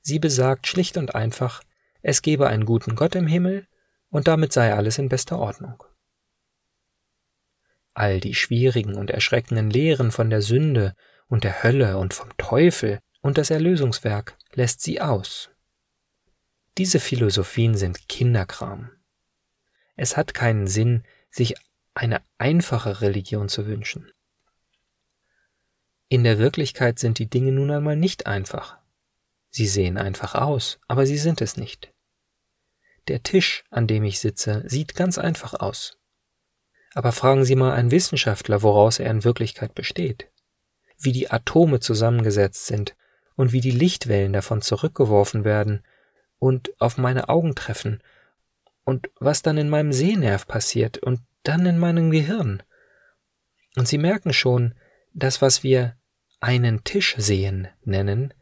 Sie 0.00 0.18
besagt 0.18 0.66
schlicht 0.66 0.96
und 0.96 1.14
einfach, 1.14 1.62
es 2.02 2.20
gebe 2.20 2.48
einen 2.48 2.64
guten 2.66 2.96
Gott 2.96 3.14
im 3.14 3.28
Himmel 3.28 3.68
und 4.10 4.26
damit 4.26 4.52
sei 4.52 4.74
alles 4.74 4.98
in 4.98 5.08
bester 5.08 5.38
Ordnung. 5.38 5.84
All 7.94 8.18
die 8.18 8.34
schwierigen 8.34 8.96
und 8.96 9.10
erschreckenden 9.10 9.70
Lehren 9.70 10.10
von 10.10 10.30
der 10.30 10.42
Sünde 10.42 10.96
und 11.28 11.44
der 11.44 11.62
Hölle 11.62 11.98
und 11.98 12.12
vom 12.12 12.36
Teufel 12.38 12.98
und 13.20 13.38
das 13.38 13.50
Erlösungswerk 13.50 14.36
lässt 14.52 14.80
sie 14.80 15.00
aus. 15.00 15.50
Diese 16.76 16.98
Philosophien 16.98 17.76
sind 17.76 18.08
Kinderkram. 18.08 18.90
Es 19.96 20.16
hat 20.16 20.34
keinen 20.34 20.66
Sinn, 20.66 21.04
sich 21.30 21.54
eine 21.94 22.22
einfache 22.38 23.00
Religion 23.00 23.48
zu 23.48 23.66
wünschen. 23.66 24.10
In 26.08 26.24
der 26.24 26.38
Wirklichkeit 26.38 26.98
sind 26.98 27.18
die 27.18 27.30
Dinge 27.30 27.52
nun 27.52 27.70
einmal 27.70 27.96
nicht 27.96 28.26
einfach. 28.26 28.78
Sie 29.50 29.66
sehen 29.66 29.96
einfach 29.98 30.34
aus, 30.34 30.78
aber 30.88 31.06
sie 31.06 31.18
sind 31.18 31.40
es 31.40 31.56
nicht. 31.56 31.92
Der 33.08 33.22
Tisch, 33.22 33.64
an 33.70 33.86
dem 33.86 34.04
ich 34.04 34.18
sitze, 34.18 34.64
sieht 34.66 34.94
ganz 34.96 35.18
einfach 35.18 35.54
aus. 35.54 35.98
Aber 36.94 37.12
fragen 37.12 37.44
Sie 37.44 37.56
mal 37.56 37.72
einen 37.72 37.90
Wissenschaftler, 37.90 38.62
woraus 38.62 38.98
er 38.98 39.10
in 39.10 39.24
Wirklichkeit 39.24 39.74
besteht, 39.74 40.30
wie 40.98 41.12
die 41.12 41.30
Atome 41.30 41.80
zusammengesetzt 41.80 42.66
sind 42.66 42.96
und 43.36 43.52
wie 43.52 43.60
die 43.60 43.72
Lichtwellen 43.72 44.32
davon 44.32 44.62
zurückgeworfen 44.62 45.44
werden 45.44 45.84
und 46.38 46.80
auf 46.80 46.96
meine 46.98 47.28
Augen 47.28 47.54
treffen 47.54 48.00
und 48.84 49.10
was 49.18 49.42
dann 49.42 49.58
in 49.58 49.68
meinem 49.68 49.92
Sehnerv 49.92 50.46
passiert 50.46 50.98
und 50.98 51.20
dann 51.42 51.66
in 51.66 51.78
meinem 51.78 52.10
Gehirn. 52.10 52.62
Und 53.76 53.88
Sie 53.88 53.98
merken 53.98 54.32
schon, 54.32 54.74
das, 55.12 55.42
was 55.42 55.62
wir 55.62 55.96
einen 56.40 56.84
Tisch 56.84 57.14
sehen 57.18 57.68
nennen, 57.84 58.34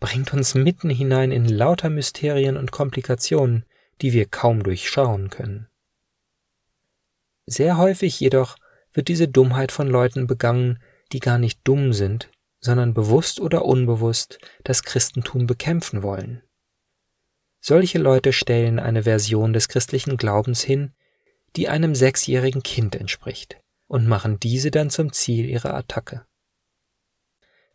bringt 0.00 0.32
uns 0.32 0.54
mitten 0.54 0.90
hinein 0.90 1.30
in 1.30 1.46
lauter 1.46 1.90
Mysterien 1.90 2.56
und 2.56 2.72
Komplikationen, 2.72 3.64
die 4.00 4.12
wir 4.12 4.26
kaum 4.26 4.62
durchschauen 4.62 5.30
können. 5.30 5.68
Sehr 7.46 7.76
häufig 7.76 8.18
jedoch 8.18 8.56
wird 8.92 9.08
diese 9.08 9.28
Dummheit 9.28 9.72
von 9.72 9.88
Leuten 9.88 10.26
begangen, 10.26 10.82
die 11.12 11.20
gar 11.20 11.38
nicht 11.38 11.60
dumm 11.64 11.92
sind, 11.92 12.30
sondern 12.60 12.94
bewusst 12.94 13.40
oder 13.40 13.64
unbewusst 13.64 14.38
das 14.64 14.82
Christentum 14.82 15.46
bekämpfen 15.46 16.02
wollen. 16.02 16.42
Solche 17.64 17.98
Leute 17.98 18.32
stellen 18.32 18.80
eine 18.80 19.04
Version 19.04 19.52
des 19.52 19.68
christlichen 19.68 20.16
Glaubens 20.16 20.62
hin, 20.62 20.90
die 21.54 21.68
einem 21.68 21.94
sechsjährigen 21.94 22.64
Kind 22.64 22.96
entspricht 22.96 23.60
und 23.86 24.08
machen 24.08 24.40
diese 24.40 24.72
dann 24.72 24.90
zum 24.90 25.12
Ziel 25.12 25.48
ihrer 25.48 25.72
Attacke. 25.72 26.26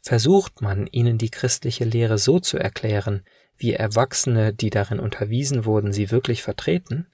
Versucht 0.01 0.61
man 0.61 0.87
ihnen 0.87 1.17
die 1.17 1.29
christliche 1.29 1.85
Lehre 1.85 2.17
so 2.17 2.41
zu 2.41 2.57
erklären, 2.57 3.23
wie 3.55 3.71
Erwachsene, 3.71 4.53
die 4.53 4.71
darin 4.71 4.99
unterwiesen 4.99 5.63
wurden, 5.63 5.93
sie 5.93 6.11
wirklich 6.11 6.43
vertreten, 6.43 7.07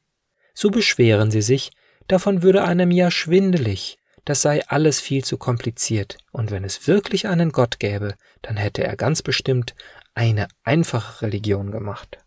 so 0.55 0.71
beschweren 0.71 1.29
sie 1.29 1.43
sich, 1.43 1.73
davon 2.07 2.41
würde 2.41 2.63
einem 2.63 2.89
ja 2.89 3.11
schwindelig, 3.11 3.99
das 4.25 4.41
sei 4.41 4.67
alles 4.67 4.99
viel 4.99 5.23
zu 5.23 5.37
kompliziert, 5.37 6.17
und 6.31 6.49
wenn 6.49 6.63
es 6.63 6.87
wirklich 6.87 7.27
einen 7.27 7.51
Gott 7.51 7.77
gäbe, 7.77 8.15
dann 8.41 8.57
hätte 8.57 8.83
er 8.83 8.95
ganz 8.95 9.21
bestimmt 9.21 9.75
eine 10.15 10.47
einfache 10.63 11.21
Religion 11.21 11.69
gemacht. 11.69 12.22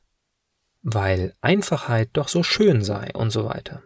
Weil 0.89 1.35
Einfachheit 1.41 2.11
doch 2.13 2.29
so 2.29 2.45
schön 2.45 2.85
sei 2.85 3.11
und 3.13 3.31
so 3.31 3.45
weiter. 3.45 3.83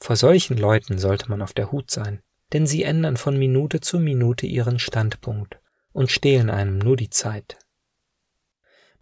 Vor 0.00 0.16
solchen 0.16 0.56
Leuten 0.56 0.96
sollte 0.96 1.28
man 1.28 1.42
auf 1.42 1.52
der 1.52 1.72
Hut 1.72 1.90
sein, 1.90 2.22
denn 2.54 2.66
sie 2.66 2.84
ändern 2.84 3.18
von 3.18 3.38
Minute 3.38 3.82
zu 3.82 3.98
Minute 3.98 4.46
ihren 4.46 4.78
Standpunkt 4.78 5.58
und 5.92 6.10
stehlen 6.10 6.48
einem 6.48 6.78
nur 6.78 6.96
die 6.96 7.10
Zeit. 7.10 7.58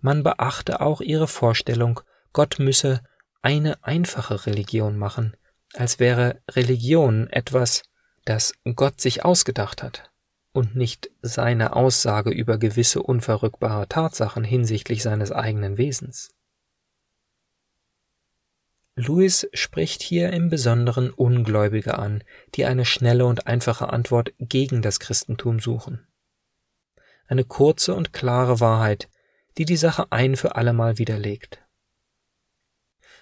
Man 0.01 0.25
beachte 0.25 0.81
auch 0.81 1.01
ihre 1.01 1.29
Vorstellung, 1.29 2.01
Gott 2.33 2.59
müsse 2.59 3.05
eine 3.43 3.85
einfache 3.85 4.47
Religion 4.47 4.99
machen, 4.99 5.37
als 5.75 6.01
wäre 6.01 6.43
Religion 6.51 7.29
etwas, 7.31 7.85
das 8.25 8.55
Gott 8.75 9.01
sich 9.01 9.25
ausgedacht 9.25 9.85
hat 9.85 10.11
und 10.53 10.75
nicht 10.75 11.11
seine 11.23 11.77
Aussage 11.77 12.31
über 12.31 12.59
gewisse 12.59 13.05
unverrückbare 13.05 13.87
Tatsachen 13.87 14.43
hinsichtlich 14.43 15.05
seines 15.05 15.31
eigenen 15.31 15.79
Wesens. 15.79 16.31
Louis 18.95 19.49
spricht 19.55 20.03
hier 20.03 20.33
im 20.33 20.51
Besonderen 20.51 21.11
Ungläubige 21.11 21.97
an, 21.99 22.23
die 22.55 22.67
eine 22.67 22.85
schnelle 22.85 23.25
und 23.25 23.47
einfache 23.47 23.91
Antwort 23.91 24.33
gegen 24.39 24.83
das 24.83 25.01
Christentum 25.01 25.61
suchen. 25.61 26.07
Eine 27.27 27.45
kurze 27.45 27.95
und 27.95 28.13
klare 28.13 28.61
Wahrheit, 28.61 29.09
die 29.57 29.65
die 29.65 29.79
Sache 29.79 30.11
ein 30.11 30.37
für 30.37 30.57
allemal 30.57 30.99
widerlegt. 30.99 31.63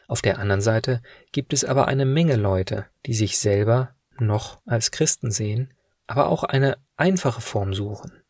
Auf 0.08 0.22
der 0.22 0.40
anderen 0.40 0.60
Seite 0.60 1.02
gibt 1.30 1.52
es 1.52 1.64
aber 1.64 1.86
eine 1.86 2.04
Menge 2.04 2.34
Leute, 2.34 2.86
die 3.06 3.14
sich 3.14 3.38
selber 3.38 3.94
noch 4.18 4.60
als 4.66 4.90
Christen 4.90 5.30
sehen, 5.30 5.72
aber 6.08 6.28
auch 6.28 6.42
eine 6.42 6.78
einfache 6.96 7.40
Form 7.40 7.74
suchen. 7.74 8.24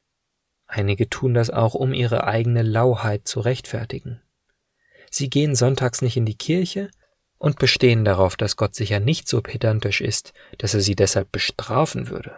Einige 0.66 1.08
tun 1.08 1.32
das 1.32 1.48
auch, 1.48 1.74
um 1.74 1.94
ihre 1.94 2.24
eigene 2.24 2.62
Lauheit 2.62 3.26
zu 3.26 3.40
rechtfertigen. 3.40 4.20
Sie 5.10 5.30
gehen 5.30 5.54
sonntags 5.54 6.02
nicht 6.02 6.18
in 6.18 6.26
die 6.26 6.36
Kirche 6.36 6.90
und 7.40 7.58
bestehen 7.58 8.04
darauf, 8.04 8.36
dass 8.36 8.56
Gott 8.56 8.74
sicher 8.74 9.00
nicht 9.00 9.26
so 9.26 9.40
pedantisch 9.40 10.02
ist, 10.02 10.34
dass 10.58 10.74
er 10.74 10.80
sie 10.80 10.94
deshalb 10.94 11.32
bestrafen 11.32 12.10
würde. 12.10 12.36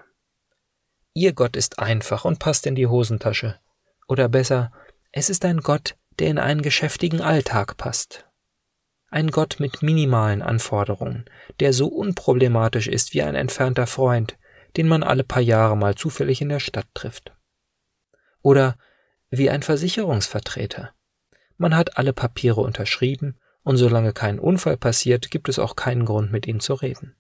Ihr 1.12 1.32
Gott 1.32 1.56
ist 1.56 1.80
einfach 1.80 2.25
und 2.25 2.38
passt 2.38 2.66
in 2.66 2.76
die 2.76 2.87
Hosentasche. 2.87 3.59
Oder 4.06 4.28
besser, 4.28 4.71
es 5.11 5.28
ist 5.28 5.44
ein 5.44 5.59
Gott, 5.59 5.97
der 6.21 6.28
in 6.28 6.38
einen 6.38 6.62
geschäftigen 6.62 7.21
Alltag 7.21 7.76
passt. 7.76 8.26
Ein 9.11 9.32
Gott 9.32 9.56
mit 9.59 9.82
minimalen 9.82 10.40
Anforderungen, 10.40 11.25
der 11.59 11.73
so 11.73 11.88
unproblematisch 11.88 12.87
ist 12.87 13.12
wie 13.12 13.23
ein 13.23 13.35
entfernter 13.35 13.88
Freund, 13.88 14.38
den 14.76 14.87
man 14.87 15.02
alle 15.02 15.25
paar 15.25 15.42
Jahre 15.42 15.76
mal 15.76 15.97
zufällig 15.97 16.40
in 16.40 16.49
der 16.49 16.61
Stadt 16.61 16.87
trifft. 16.94 17.37
Oder 18.40 18.78
wie 19.30 19.50
ein 19.50 19.62
Versicherungsvertreter. 19.62 20.94
Man 21.56 21.75
hat 21.75 21.99
alle 21.99 22.12
Papiere 22.12 22.61
unterschrieben 22.61 23.37
und 23.62 23.76
solange 23.76 24.12
kein 24.12 24.38
Unfall 24.38 24.76
passiert, 24.76 25.31
gibt 25.31 25.49
es 25.49 25.59
auch 25.59 25.76
keinen 25.76 26.04
Grund, 26.04 26.33
mit 26.33 26.47
ihm 26.47 26.61
zu 26.61 26.75
reden. 26.75 27.14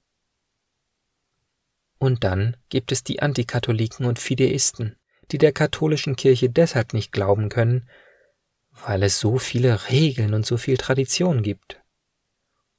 Und 1.98 2.24
dann 2.24 2.56
gibt 2.68 2.90
es 2.90 3.04
die 3.04 3.22
Antikatholiken 3.22 4.06
und 4.06 4.18
Fideisten, 4.18 4.96
die 5.30 5.38
der 5.38 5.52
katholischen 5.52 6.16
Kirche 6.16 6.50
deshalb 6.50 6.94
nicht 6.94 7.12
glauben 7.12 7.48
können, 7.48 7.88
weil 8.84 9.02
es 9.02 9.20
so 9.20 9.38
viele 9.38 9.88
Regeln 9.90 10.34
und 10.34 10.44
so 10.44 10.56
viel 10.56 10.76
Tradition 10.76 11.42
gibt. 11.42 11.80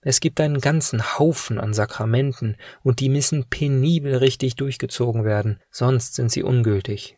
Es 0.02 0.20
gibt 0.20 0.42
einen 0.42 0.60
ganzen 0.60 1.18
Haufen 1.18 1.60
an 1.60 1.74
Sakramenten, 1.74 2.58
und 2.82 3.00
die 3.00 3.08
müssen 3.08 3.46
penibel 3.46 4.16
richtig 4.18 4.56
durchgezogen 4.56 5.24
werden, 5.24 5.62
sonst 5.72 6.16
sind 6.16 6.30
sie 6.30 6.44
ungültig. 6.44 7.18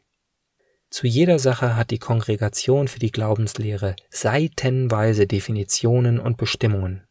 Zu 0.95 1.07
jeder 1.07 1.39
Sache 1.39 1.75
hat 1.75 1.91
die 1.91 1.99
Kongregation 1.99 2.87
für 2.87 2.99
die 2.99 3.11
Glaubenslehre 3.11 3.97
seitenweise 4.09 5.27
Definitionen 5.27 6.21
und 6.21 6.37
Bestimmungen. 6.37 7.05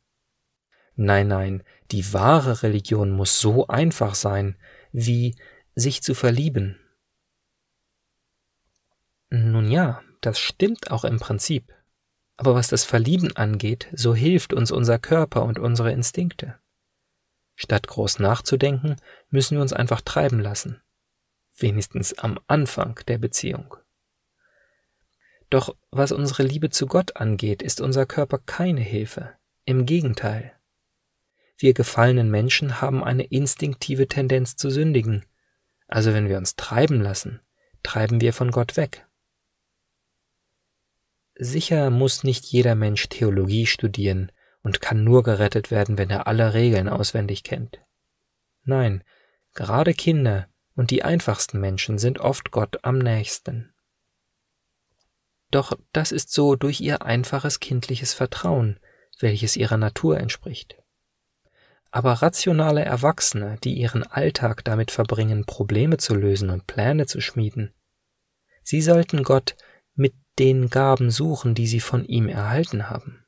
Nein, 0.96 1.28
nein, 1.28 1.62
die 1.90 2.14
wahre 2.14 2.62
Religion 2.62 3.10
muss 3.10 3.38
so 3.38 3.66
einfach 3.66 4.14
sein, 4.14 4.56
wie 4.92 5.36
sich 5.74 6.02
zu 6.02 6.14
verlieben. 6.14 6.80
Nun 9.28 9.70
ja, 9.70 10.00
das 10.22 10.38
stimmt 10.38 10.90
auch 10.90 11.04
im 11.04 11.18
Prinzip. 11.18 11.70
Aber 12.38 12.54
was 12.54 12.68
das 12.68 12.84
Verlieben 12.84 13.36
angeht, 13.36 13.90
so 13.92 14.14
hilft 14.14 14.54
uns 14.54 14.70
unser 14.70 14.98
Körper 14.98 15.42
und 15.42 15.58
unsere 15.58 15.92
Instinkte. 15.92 16.58
Statt 17.54 17.86
groß 17.86 18.18
nachzudenken, 18.18 18.96
müssen 19.28 19.58
wir 19.58 19.62
uns 19.62 19.74
einfach 19.74 20.00
treiben 20.00 20.40
lassen 20.40 20.80
wenigstens 21.56 22.14
am 22.14 22.38
Anfang 22.46 23.00
der 23.06 23.18
Beziehung. 23.18 23.76
Doch 25.50 25.76
was 25.90 26.12
unsere 26.12 26.42
Liebe 26.42 26.70
zu 26.70 26.86
Gott 26.86 27.16
angeht, 27.16 27.62
ist 27.62 27.80
unser 27.80 28.06
Körper 28.06 28.38
keine 28.38 28.80
Hilfe. 28.80 29.34
Im 29.64 29.86
Gegenteil. 29.86 30.52
Wir 31.56 31.74
gefallenen 31.74 32.30
Menschen 32.30 32.80
haben 32.80 33.04
eine 33.04 33.24
instinktive 33.24 34.08
Tendenz 34.08 34.56
zu 34.56 34.68
sündigen. 34.70 35.24
Also 35.86 36.12
wenn 36.12 36.28
wir 36.28 36.38
uns 36.38 36.56
treiben 36.56 37.00
lassen, 37.00 37.40
treiben 37.82 38.20
wir 38.20 38.32
von 38.32 38.50
Gott 38.50 38.76
weg. 38.76 39.06
Sicher 41.36 41.90
muss 41.90 42.24
nicht 42.24 42.44
jeder 42.44 42.74
Mensch 42.74 43.08
Theologie 43.08 43.66
studieren 43.66 44.30
und 44.62 44.80
kann 44.80 45.04
nur 45.04 45.22
gerettet 45.22 45.70
werden, 45.70 45.98
wenn 45.98 46.10
er 46.10 46.26
alle 46.26 46.54
Regeln 46.54 46.88
auswendig 46.88 47.42
kennt. 47.42 47.78
Nein, 48.64 49.04
gerade 49.52 49.94
Kinder, 49.94 50.48
und 50.76 50.90
die 50.90 51.04
einfachsten 51.04 51.60
Menschen 51.60 51.98
sind 51.98 52.18
oft 52.18 52.50
Gott 52.50 52.78
am 52.82 52.98
nächsten. 52.98 53.72
Doch 55.50 55.78
das 55.92 56.10
ist 56.10 56.32
so 56.32 56.56
durch 56.56 56.80
ihr 56.80 57.02
einfaches 57.02 57.60
kindliches 57.60 58.12
Vertrauen, 58.12 58.80
welches 59.20 59.56
ihrer 59.56 59.76
Natur 59.76 60.18
entspricht. 60.18 60.76
Aber 61.92 62.14
rationale 62.14 62.84
Erwachsene, 62.84 63.56
die 63.62 63.74
ihren 63.74 64.02
Alltag 64.02 64.64
damit 64.64 64.90
verbringen, 64.90 65.44
Probleme 65.44 65.96
zu 65.96 66.16
lösen 66.16 66.50
und 66.50 66.66
Pläne 66.66 67.06
zu 67.06 67.20
schmieden, 67.20 67.72
sie 68.64 68.82
sollten 68.82 69.22
Gott 69.22 69.54
mit 69.94 70.14
den 70.40 70.70
Gaben 70.70 71.12
suchen, 71.12 71.54
die 71.54 71.68
sie 71.68 71.78
von 71.78 72.04
ihm 72.04 72.28
erhalten 72.28 72.90
haben. 72.90 73.24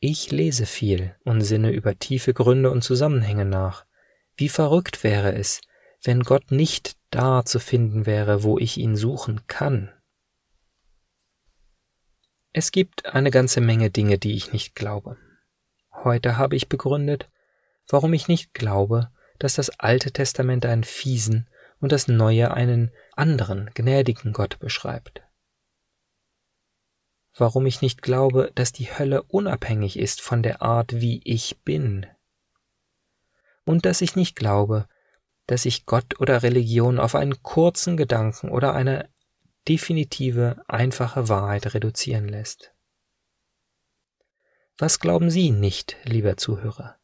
Ich 0.00 0.30
lese 0.30 0.64
viel 0.64 1.16
und 1.24 1.42
sinne 1.42 1.70
über 1.72 1.98
tiefe 1.98 2.32
Gründe 2.32 2.70
und 2.70 2.82
Zusammenhänge 2.82 3.44
nach, 3.44 3.84
wie 4.38 4.48
verrückt 4.48 5.04
wäre 5.04 5.34
es, 5.34 5.60
wenn 6.02 6.22
Gott 6.22 6.50
nicht 6.52 6.96
da 7.10 7.44
zu 7.44 7.58
finden 7.58 8.06
wäre, 8.06 8.44
wo 8.44 8.58
ich 8.58 8.78
ihn 8.78 8.96
suchen 8.96 9.46
kann. 9.48 9.92
Es 12.52 12.72
gibt 12.72 13.06
eine 13.06 13.30
ganze 13.30 13.60
Menge 13.60 13.90
Dinge, 13.90 14.18
die 14.18 14.34
ich 14.34 14.52
nicht 14.52 14.74
glaube. 14.74 15.16
Heute 15.92 16.38
habe 16.38 16.56
ich 16.56 16.68
begründet, 16.68 17.28
warum 17.88 18.12
ich 18.14 18.28
nicht 18.28 18.54
glaube, 18.54 19.10
dass 19.38 19.54
das 19.54 19.70
Alte 19.80 20.12
Testament 20.12 20.64
einen 20.64 20.84
fiesen 20.84 21.48
und 21.80 21.92
das 21.92 22.08
Neue 22.08 22.52
einen 22.52 22.92
anderen, 23.16 23.70
gnädigen 23.74 24.32
Gott 24.32 24.58
beschreibt. 24.60 25.22
Warum 27.34 27.66
ich 27.66 27.82
nicht 27.82 28.02
glaube, 28.02 28.50
dass 28.54 28.72
die 28.72 28.86
Hölle 28.86 29.22
unabhängig 29.24 29.98
ist 29.98 30.20
von 30.20 30.42
der 30.42 30.62
Art, 30.62 31.00
wie 31.00 31.20
ich 31.24 31.60
bin, 31.62 32.06
und 33.68 33.84
dass 33.84 34.00
ich 34.00 34.16
nicht 34.16 34.34
glaube, 34.34 34.88
dass 35.46 35.64
sich 35.64 35.84
Gott 35.84 36.18
oder 36.20 36.42
Religion 36.42 36.98
auf 36.98 37.14
einen 37.14 37.42
kurzen 37.42 37.98
Gedanken 37.98 38.48
oder 38.48 38.74
eine 38.74 39.10
definitive, 39.68 40.64
einfache 40.66 41.28
Wahrheit 41.28 41.74
reduzieren 41.74 42.26
lässt. 42.26 42.72
Was 44.78 45.00
glauben 45.00 45.30
Sie 45.30 45.50
nicht, 45.50 45.98
lieber 46.04 46.38
Zuhörer? 46.38 46.96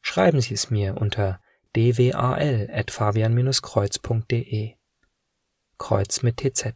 Schreiben 0.00 0.40
Sie 0.40 0.54
es 0.54 0.70
mir 0.70 0.96
unter 0.96 1.40
dwal.fabian-kreuz.de. 1.76 4.74
Kreuz 5.78 6.22
mit 6.22 6.38
TZ. 6.38 6.72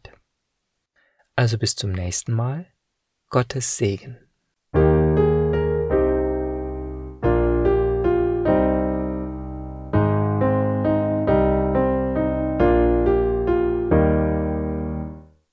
Also 1.34 1.58
bis 1.58 1.74
zum 1.74 1.90
nächsten 1.90 2.32
Mal. 2.32 2.72
Gottes 3.28 3.76
Segen. 3.76 4.31